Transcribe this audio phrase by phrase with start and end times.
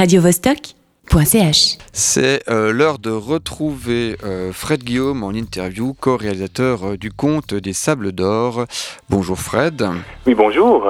[0.00, 1.76] radiovostok.ch.
[1.92, 7.74] C'est euh, l'heure de retrouver euh, Fred Guillaume en interview, co-réalisateur euh, du conte des
[7.74, 8.64] Sables d'Or.
[9.10, 9.86] Bonjour Fred.
[10.26, 10.86] Oui, bonjour.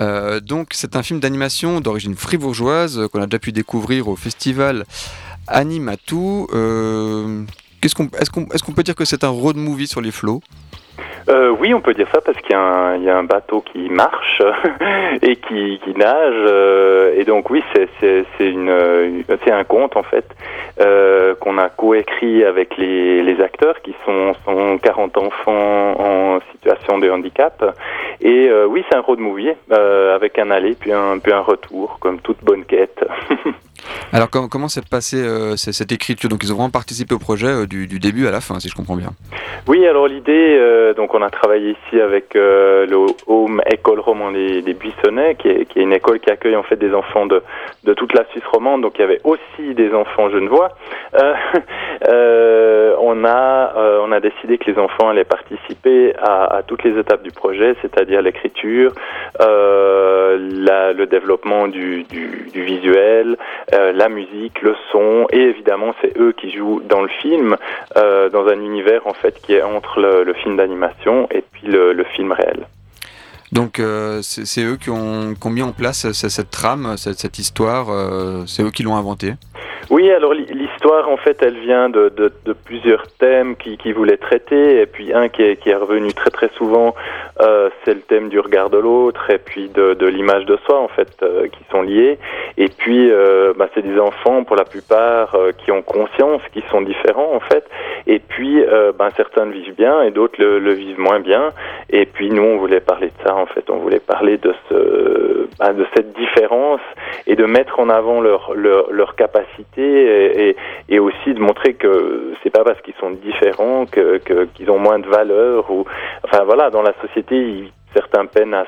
[0.00, 4.16] Euh, donc c'est un film d'animation d'origine fribourgeoise euh, qu'on a déjà pu découvrir au
[4.16, 4.84] festival
[5.46, 6.48] Animatou.
[6.52, 7.44] Euh,
[7.80, 10.10] qu'est-ce qu'on- Est-ce qu'on est qu'on peut dire que c'est un road movie sur les
[10.10, 10.42] flots?
[11.28, 13.24] Euh, oui, on peut dire ça parce qu'il y, a un- il y a un
[13.24, 14.42] bateau qui marche
[15.22, 16.34] et qui, qui nage.
[16.46, 20.26] euh, et donc oui, c'est c'est- c'est une, euh, c'est un conte en fait
[20.80, 26.98] euh, qu'on a coécrit avec les, les acteurs qui sont, sont 40 enfants en situation
[26.98, 27.64] de handicap.
[28.20, 31.98] Et euh, oui, c'est un road movie avec un aller puis un, puis un retour,
[32.00, 33.02] comme toute bonne quête.
[34.12, 36.30] Alors com- comment s'est passée euh, c- cette écriture?
[36.30, 38.68] Donc ils ont vraiment participé au projet euh, du, du début à la fin, si
[38.68, 39.10] je comprends bien.
[39.68, 44.32] Oui, alors l'idée, euh, donc on a travaillé ici avec euh, le Home École Roman
[44.32, 47.42] des, des Buissonnets, qui est, une école qui accueille en fait des enfants de,
[47.84, 50.70] de toute la Suisse romande, donc il y avait aussi des enfants genevois.
[51.14, 51.34] Euh,
[52.08, 56.98] euh, on a euh, on a décidé que les enfants allaient participer à, toutes les
[56.98, 58.92] étapes du projet, c'est-à-dire l'écriture,
[59.40, 62.06] euh, le développement du,
[62.54, 63.36] visuel,
[63.72, 67.56] la musique, le son, et évidemment c'est eux qui jouent dans le film
[67.94, 72.32] dans un univers en fait qui est entre le film d'animation et puis le, film
[72.32, 72.66] réel.
[73.52, 77.38] Donc euh, c'est eux qui ont, mis en place euh, c- cette trame, cette, cette
[77.38, 79.34] histoire, euh, c'est eux qui l'ont inventée.
[79.94, 82.10] Oui, alors l'hi- l'histoire en fait elle vient de,
[82.64, 84.80] plusieurs thèmes qui, qui voulaient traiter.
[84.80, 86.96] Et puis un qui est, qui revenu très très souvent
[87.40, 90.88] euh, c'est le thème du regard de l'autre et puis de, l'image de soi en
[90.88, 92.18] fait euh, qui sont liés
[92.56, 96.82] et puis euh, bah, c'est des enfants pour la plupart qui ont conscience qu'ils sont
[96.82, 97.64] différents en fait.
[98.08, 98.62] Et puis
[98.98, 101.50] ben, certains le vivent bien et d'autres le, le vivent moins bien.
[101.90, 103.64] Et puis nous on voulait parler de ça en fait.
[103.70, 104.78] On voulait parler de ce
[105.60, 106.80] bah, de cette différence
[107.28, 112.50] et de mettre en avant leur leur, leur capacité et, aussi de montrer que c'est
[112.50, 114.18] pas parce qu'ils sont différents que
[114.54, 115.84] qu'ils ont moins de valeur ou
[116.24, 117.64] enfin voilà dans la société
[117.94, 118.66] certains peinent à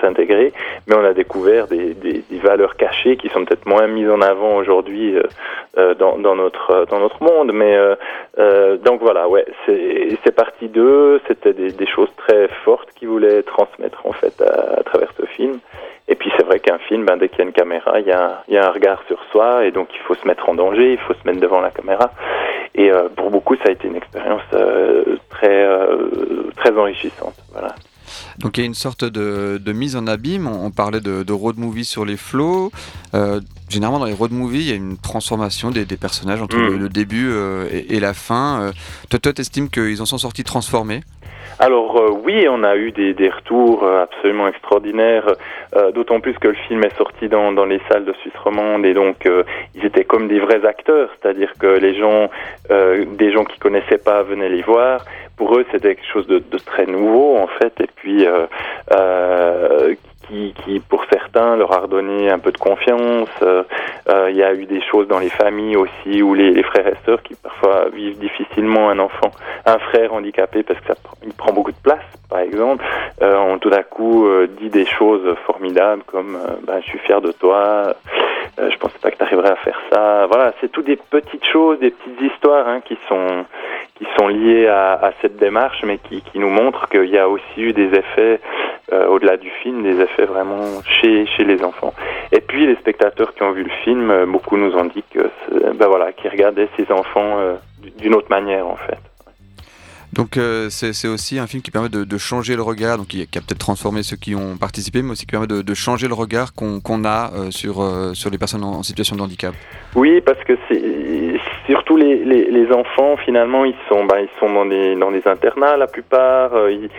[0.00, 0.52] s'intégrer
[0.86, 4.20] mais on a découvert des, des, des valeurs cachées qui sont peut-être moins mises en
[4.20, 5.22] avant aujourd'hui euh,
[5.78, 7.94] euh, dans, dans notre dans notre monde mais euh,
[8.38, 13.42] euh, donc voilà ouais c'est parti d'eux c'était des, des choses très fortes qu'ils voulaient
[13.42, 15.58] transmettre en fait à, à travers ce film
[16.10, 18.10] et puis c'est vrai qu'un film, ben, dès qu'il y a une caméra, il y
[18.10, 20.92] a, y a un regard sur soi et donc il faut se mettre en danger,
[20.92, 22.10] il faut se mettre devant la caméra.
[22.74, 27.34] Et euh, pour beaucoup, ça a été une expérience euh, très euh, très enrichissante.
[28.40, 31.22] Donc il y a une sorte de, de mise en abîme, on, on parlait de,
[31.22, 32.72] de road movie sur les flots.
[33.14, 36.56] Euh, généralement dans les road movies, il y a une transformation des, des personnages entre
[36.56, 36.66] Mm.
[36.66, 38.60] le, le début euh, et, et la fin.
[38.62, 38.72] Euh,
[39.08, 41.02] toi, toi, t'estimes qu'ils en sont sortis transformés?
[41.62, 45.26] Alors euh, oui, on a eu des, des retours euh, absolument extraordinaires,
[45.76, 48.86] euh, d'autant plus que le film est sorti dans, dans les salles de Suisse romande
[48.86, 49.42] et donc euh,
[49.74, 52.30] ils étaient comme des vrais acteurs, c'est-à-dire que les gens,
[52.70, 55.04] euh, des gens qui connaissaient pas venaient les voir.
[55.36, 59.94] Pour eux, c'était quelque chose de, de très nouveau en fait, et puis euh,
[60.30, 63.28] qui, qui, pour certains, leur a redonné un peu de confiance.
[63.42, 63.64] Euh,
[64.08, 66.86] euh, Il y a eu des choses dans les familles aussi où les, les frères
[66.86, 69.30] et sœurs qui parfois vivent difficilement un enfant,
[69.66, 70.94] un frère handicapé parce que ça
[71.24, 72.84] il prend beaucoup de place, par exemple,
[73.22, 77.20] euh, ont tout d'un coup euh, dit des choses formidables comme ben, je suis fier
[77.20, 77.94] de toi,
[78.58, 80.26] euh, je pensais pas que tu arriverais à faire ça.
[80.26, 83.44] Voilà, c'est tout des petites choses, des petites histoires hein, qui sont
[83.96, 87.28] qui sont liées à, à cette démarche, mais qui, qui nous montrent qu'il y a
[87.28, 88.40] aussi eu des effets
[88.92, 91.92] euh, au-delà du film, des effets vraiment chez chez les enfants.
[92.32, 95.30] Et puis les spectateurs qui ont vu le film, beaucoup nous ont dit que
[95.74, 97.38] ben voilà, qu'ils regardaient ces enfants
[97.98, 99.09] d'une autre manière en fait.
[100.12, 103.40] Donc euh, c'est aussi un film qui permet de, changer le regard, donc qui, a
[103.40, 107.04] peut-être transformé ceux qui ont participé, mais aussi qui permet de, changer le regard qu'on
[107.04, 109.54] a euh, sur, euh, sur les personnes en, en situation de handicap.
[109.94, 110.54] Oui, parce que
[111.70, 115.76] surtout les, les, enfants finalement ils sont ben, ils sont dans des dans des internats
[115.76, 116.90] la plupart euh, ils,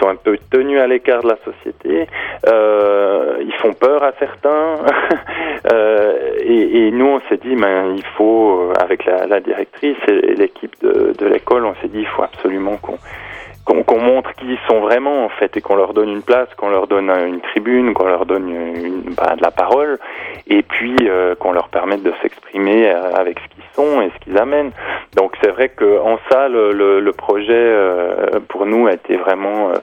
[0.00, 2.06] sont un peu tenus à l'écart de la société.
[2.48, 4.76] Euh, ils font peur à certains.
[5.72, 10.74] Euh, et, nous on s'est dit ben il faut avec la, la directrice et l'équipe
[10.82, 12.98] de, de l'école on s'est dit il faut absolument qu'on
[13.64, 16.48] qu'on qu'on montre qui ils sont vraiment en fait et qu'on leur donne une place,
[16.56, 19.98] qu'on leur donne une tribune, qu'on leur donne une, bah, de la parole
[20.48, 24.24] et puis euh, qu'on leur permette de s'exprimer euh, avec ce qu'ils sont et ce
[24.24, 24.72] qu'ils amènent.
[25.16, 29.16] Donc c'est vrai que en ça le, le, le projet euh, pour nous a été
[29.16, 29.74] vraiment euh,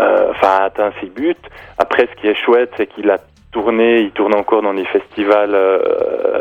[0.00, 1.36] euh, enfin a atteint ses buts.
[1.78, 3.18] Après ce qui est chouette c'est qu'il a
[3.52, 5.54] tourné, il tourne encore dans des festivals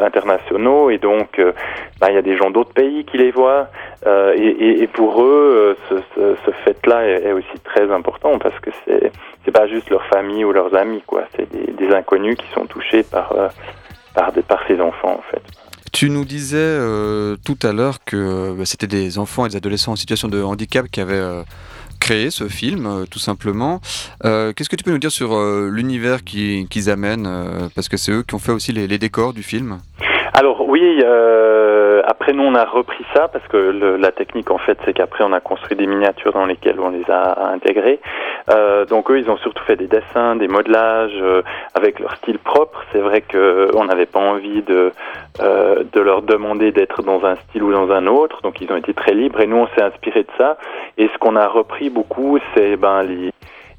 [0.02, 1.42] internationaux et donc
[2.00, 3.68] bah, il y a des gens d'autres pays qui les voient
[4.08, 8.60] euh, et, pour eux euh, ce, ce, ce fait-là est, est aussi très important parce
[8.60, 9.12] que c'est
[9.46, 12.66] c'est pas juste leur famille ou leurs amis quoi, c'est des, des inconnus qui sont
[12.66, 13.48] touchés par euh,
[14.16, 15.42] par, des, par ses enfants en fait.
[15.94, 16.80] Tu nous disais
[17.46, 20.88] tout à l'heure que bah, c'était des enfants et des adolescents en situation de handicap
[20.90, 21.44] qui avaient
[22.00, 23.82] créé ce film, tout simplement.
[24.24, 25.38] Qu'est-ce que tu peux nous dire sur
[25.70, 27.30] l'univers qu'ils amènent
[27.76, 29.80] Parce que c'est eux qui ont fait aussi les décors du film?
[30.34, 31.71] Alors oui, euh,
[32.32, 35.26] après nous on a repris ça parce que le, la technique en fait c'est qu'après
[35.26, 38.00] on a construit des miniatures dans lesquelles on les a intégrées.
[38.50, 41.42] Euh, donc eux ils ont surtout fait des dessins, des modelages euh,
[41.74, 42.82] avec leur style propre.
[42.94, 44.94] C'est vrai qu'on n'avait pas envie de
[45.42, 48.78] euh, de leur demander d'être dans un style ou dans un autre, donc ils ont
[48.78, 50.58] été très libres et nous on s'est inspiré de ça.
[50.98, 53.32] Et ce qu'on a repris beaucoup c'est ben les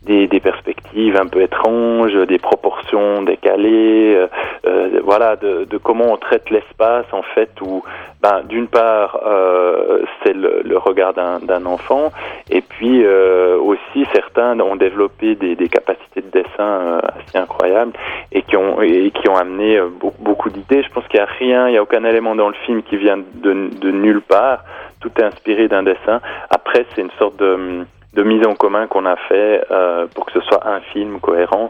[0.04, 4.26] des, des, perspectives un peu étranges, des proportions décalées, euh,
[4.66, 7.82] euh voilà, de, de, comment on traite l'espace en fait, où
[8.20, 12.12] ben, d'une part euh, c'est le, le, regard d'un enfant,
[12.50, 17.92] et puis euh, aussi certains ont développé des, des capacités de dessin euh, assez incroyables
[18.32, 20.82] et qui ont et qui ont amené beaucoup, beaucoup d'idées.
[20.82, 22.96] Je pense qu'il n'y a rien, il n'y a aucun élément dans le film qui
[22.96, 24.64] vient de, de nulle part.
[25.00, 26.20] Tout est inspiré d'un dessin.
[26.50, 27.84] Après, c'est une sorte de
[28.14, 31.68] de mise en commun qu'on a fait euh, pour que ce soit un film cohérent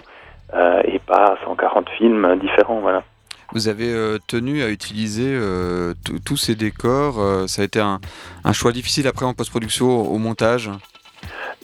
[0.55, 2.81] euh, et pas 140 films différents.
[2.81, 3.03] Voilà.
[3.53, 5.93] Vous avez euh, tenu à utiliser euh,
[6.25, 7.21] tous ces décors.
[7.21, 8.01] Euh, ça a été un,
[8.45, 10.71] un, choix difficile après en post-production au, au montage?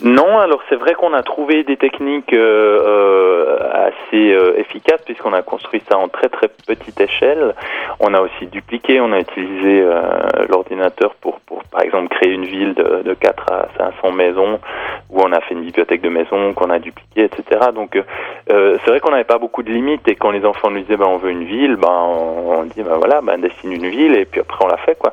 [0.03, 3.29] Non, alors c'est vrai qu'on a trouvé des techniques euh, euh
[3.89, 7.55] assez euh, efficaces puisqu'on a construit ça en très très petite échelle.
[8.01, 10.01] On a aussi dupliqué, on a utilisé euh,
[10.49, 14.61] l'ordinateur pour, pour par exemple créer une ville de, de 4 à 500 maisons
[15.11, 17.71] où on a fait une bibliothèque de maisons qu'on a dupliqué, etc.
[17.75, 20.81] Donc euh, c'est vrai qu'on n'avait pas beaucoup de limites et quand les enfants nous
[20.81, 23.89] disaient ben, on veut une ville, ben, on, on dit ben voilà, ben, dessine une
[23.89, 25.13] ville et puis après on la fait quoi.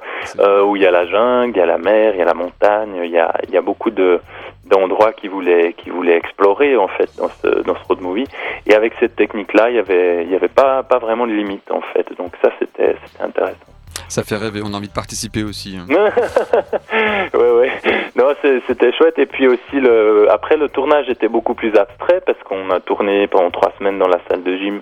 [0.64, 2.34] où il y a la jungle, il y a la mer, il y a la
[2.34, 4.20] montagne, il y a, il y a beaucoup de
[4.66, 8.28] d'endroits qu'ils voulaient qu'ils voulaient explorer en fait dans ce dans ce road movie
[8.66, 11.34] et avec cette technique là il y avait il y avait pas pas vraiment de
[11.34, 13.76] limite en fait donc ça c'était c'était intéressant
[14.08, 15.78] ça fait rêver, on a envie de participer aussi.
[15.78, 15.88] Hein.
[17.34, 17.72] ouais, ouais.
[18.16, 18.34] Non,
[18.68, 19.18] c'était chouette.
[19.18, 23.28] Et puis aussi, le, après, le tournage était beaucoup plus abstrait parce qu'on a tourné
[23.28, 24.82] pendant trois semaines dans la salle de gym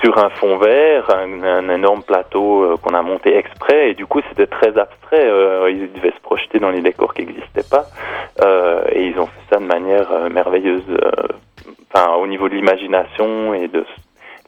[0.00, 4.20] sur un fond vert, un, énorme plateau euh, qu'on a monté exprès, et du coup
[4.28, 5.26] c'était très abstrait.
[5.28, 7.86] Euh, ils devaient se projeter dans les décors qui n'existaient pas,
[8.42, 10.82] euh, et ils ont fait ça de manière merveilleuse.
[11.92, 13.84] Enfin, au niveau de l'imagination et de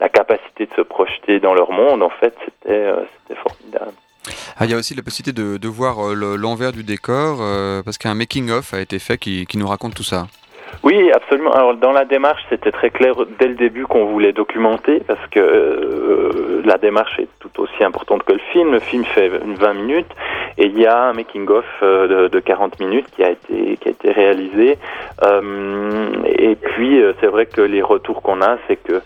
[0.01, 2.91] la capacité de se projeter dans leur monde, en fait, c'était
[3.37, 3.93] formidable.
[4.57, 7.39] Ah, il y a aussi la possibilité de, voir l'envers du décor,
[7.85, 10.27] parce qu'un making-of a été fait qui nous raconte tout ça.
[10.83, 11.53] Oui, absolument.
[11.53, 15.41] Alors dans la démarche, c'était très clair dès le début qu'on voulait documenter parce que
[15.41, 18.73] euh, la démarche est tout aussi importante que le film.
[18.73, 20.11] Le film fait 20 minutes
[20.59, 23.77] et il y a un making of euh, de, de, 40 minutes qui a été
[23.77, 24.79] qui a été réalisé.
[25.23, 29.01] Euh, et puis euh, c'est vrai que les retours qu'on a, c'est que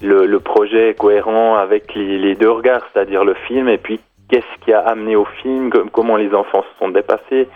[0.00, 4.00] le, le, projet est cohérent avec les, les deux regards, c'est-à-dire le film et puis
[4.28, 7.48] qu'est-ce qui a amené au film, comment les enfants se sont dépassés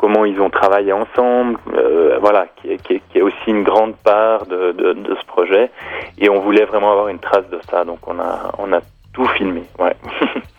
[0.00, 3.62] comment ils ont travaillé ensemble, euh, voilà, qui est, qui, est, qui est, aussi une
[3.62, 5.70] grande part de, de, de, ce projet.
[6.18, 8.80] Et on voulait vraiment avoir une trace de ça, donc on a, on a
[9.12, 9.62] tout filmé.
[9.78, 9.94] Ouais.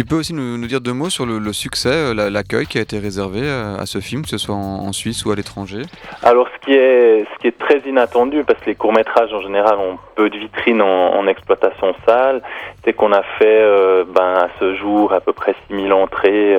[0.00, 2.98] Tu peux aussi nous, dire deux mots sur le, succès, euh, l'accueil qui a été
[2.98, 5.82] réservé euh, à ce film, que ce soit en, Suisse ou à l'étranger
[6.22, 9.76] Alors, ce qui, est, ce qui est très inattendu, parce que les courts-métrages en général
[9.78, 12.40] ont peu de vitrines en, exploitation salle,
[12.82, 16.56] c'est qu'on a fait euh, ben, à ce jour à peu près 6000 entrées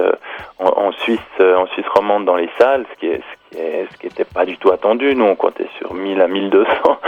[0.59, 4.45] en, Suisse, en Suisse romande dans les salles, ce qui est, ce qui n'était pas
[4.45, 5.15] du tout attendu.
[5.15, 6.71] Nous, on comptait sur 1000 à 1200.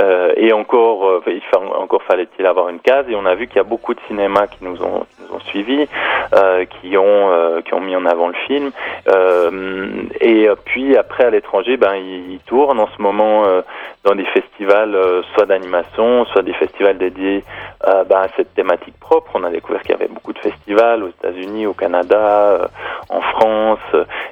[0.00, 3.06] Euh, et encore, euh, il fa encore fallait-il avoir une case.
[3.08, 5.36] Et on a vu qu'il y a beaucoup de cinémas qui nous ont, qui nous
[5.36, 5.88] ont suivis,
[6.32, 8.70] euh, qui, ont, euh, qui ont mis en avant le film.
[9.08, 13.62] Euh, et puis, après, à l'étranger, ben, ils, tournent en ce moment euh,
[14.04, 14.96] dans des festivals,
[15.34, 17.44] soit d'animation, soit des festivals dédiés
[17.86, 19.30] ben, à cette thématique propre.
[19.34, 22.70] On a découvert qu'il y avait beaucoup de festivals aux États-Unis, au Canada,
[23.10, 23.78] en France.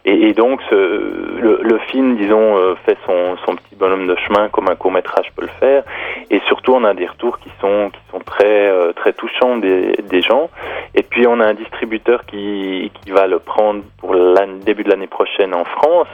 [0.04, 4.48] Et, et donc, ce, le, le, film, disons, fait son, son petit bonhomme de chemin
[4.48, 5.84] comme un court métrage peut le faire.
[6.30, 9.92] Et surtout, on a des retours qui sont qui sont très euh, très touchants des,
[10.02, 10.50] des gens.
[10.94, 14.34] Et puis, on a un distributeur qui qui va le prendre pour le
[14.64, 16.08] début de l'année prochaine en France.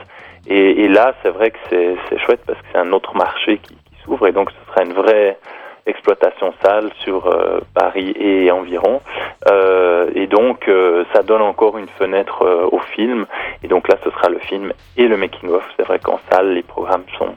[0.47, 4.27] Et, là, c'est vrai que c'est chouette parce que c'est un autre marché qui, s'ouvre
[4.27, 5.39] et donc ce sera une vraie
[5.87, 9.01] exploitation salle sur euh, Paris et environ.
[9.49, 13.27] Euh, et donc, euh, ça donne encore une fenêtre au film.
[13.63, 15.65] Et donc là, ce sera le film et le making-of.
[15.77, 17.35] C'est vrai qu'en salle, les programmes sont...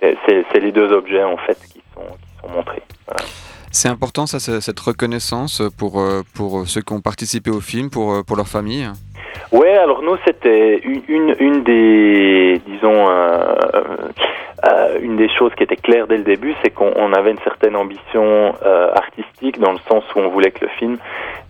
[0.00, 2.82] C'est les deux objets, en fait, qui sont, qui sont montrés.
[3.70, 8.46] C'est important, cette reconnaissance pour, pour ceux qui ont participé au film, pour, pour leur
[8.46, 8.86] famille?
[9.52, 13.54] Ouais, alors nous, c'était une, une, une, des, disons, euh,
[15.00, 18.54] une des choses qui était claire dès le début, c'est qu'on avait une certaine ambition
[18.94, 20.98] artistique dans le sens où on voulait que le film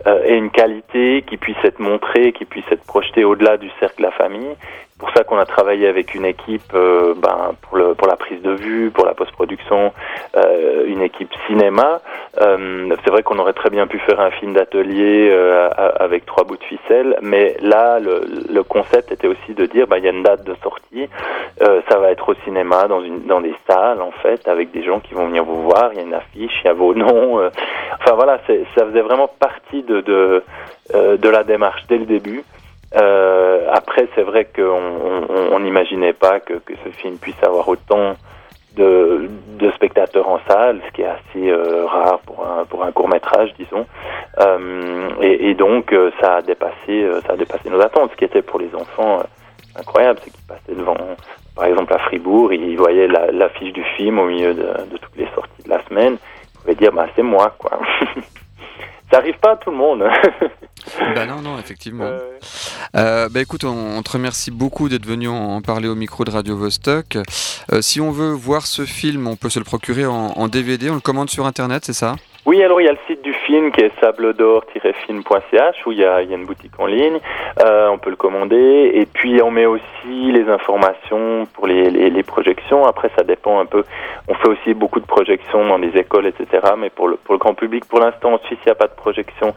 [0.05, 4.03] ait une qualité qui puisse être montrée, qui puisse être projetée au-delà du cercle de
[4.03, 4.55] la famille
[4.97, 8.41] pour ça qu'on a travaillé avec une équipe euh, ben, pour, le, pour la prise
[8.41, 9.91] de vue, pour la post-production,
[10.37, 12.01] euh, une équipe cinéma.
[12.41, 15.69] Euh, c'est vrai qu'on aurait très bien pu faire un film d'atelier euh,
[15.99, 19.97] avec trois bouts de ficelle, mais là, le, le concept était aussi de dire, ben,
[19.97, 21.09] il y a une date de sortie,
[21.61, 22.87] euh, ça va être au cinéma,
[23.27, 25.99] dans des salles en fait, avec des gens qui vont venir vous voir, il y
[25.99, 27.39] a une affiche, il y a vos noms.
[27.99, 30.43] enfin voilà, ça faisait vraiment partie de, de,
[30.93, 32.43] de la démarche dès le début.
[32.95, 38.15] Euh, après, c'est vrai qu'on n'imaginait pas que, ce film puisse avoir autant
[38.75, 39.29] de,
[39.75, 43.53] spectateurs en salle, ce qui est assez euh, rare pour un, pour un court métrage,
[43.57, 43.85] disons.
[44.39, 48.11] Euh, et, donc, euh, ça a dépassé, euh, ça a dépassé nos attentes.
[48.11, 49.19] Ce qui était pour les enfants
[49.77, 50.95] incroyable, c'est qu'ils passaient devant,
[51.55, 55.27] par exemple à Fribourg, ils voyaient l'affiche du film au milieu de, de, toutes les
[55.33, 56.17] sorties de la semaine.
[56.17, 57.79] Ils pouvaient dire, bah c'est moi, quoi.
[59.11, 60.03] ça arrive pas à tout le monde.
[61.15, 62.09] bah non, non, effectivement.
[62.95, 66.57] Euh, bah écoute, on, te remercie beaucoup d'être venu en, parler au micro de Radio
[66.57, 67.17] Vostok.
[67.71, 70.89] Euh, si on veut voir ce film, on peut se le procurer en, en DVD,
[70.89, 72.15] on le commande sur Internet, c'est ça?
[72.45, 76.21] Oui, alors il y a le site du qui est sabledor-film.ch où il y, a,
[76.23, 77.19] une boutique en ligne,
[77.63, 82.09] euh, on peut le commander et puis on met aussi les informations pour les, les,
[82.09, 82.85] les, projections.
[82.85, 83.83] Après, ça dépend un peu.
[84.27, 86.73] On fait aussi beaucoup de projections dans des écoles, etc.
[86.77, 88.87] Mais pour le, pour le grand public, pour l'instant en Suisse, il n'y a pas
[88.87, 89.53] de projection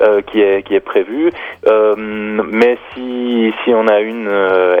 [0.00, 1.30] euh, qui est prévue.
[1.66, 4.30] Euh, mais si si on a une,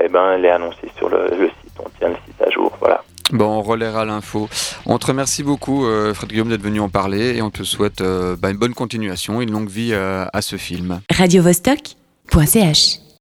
[0.02, 1.78] eh ben elle est annoncée sur le site.
[1.84, 2.72] On tient le site à jour.
[2.80, 3.02] Voilà.
[3.32, 4.48] Bon, on relaiera l'info.
[4.84, 8.00] On te remercie beaucoup, euh, Fred Guillaume, d'être venu en parler et on te souhaite
[8.00, 11.00] euh, bah, une bonne continuation, une longue vie euh, à ce film.
[11.10, 11.96] Radio -Vostok